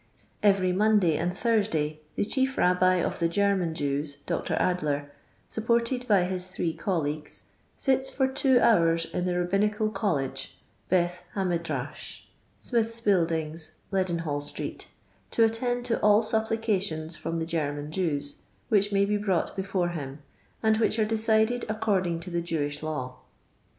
[0.41, 4.55] Every Monday and Thursday the Chief Rabbi of the German Jews, Dr.
[4.55, 5.11] Adler,
[5.47, 7.43] supported by his three colleagues,
[7.77, 10.57] sits for two hours in the Rabbinical College
[10.89, 12.23] (Beth Hamedrash),
[12.57, 14.87] Smith's buildings, Leadenhall street,
[15.29, 20.23] to attend to all applications from the German Jews, which may be brought before him,
[20.63, 23.19] and which are decided according to the Jewish law.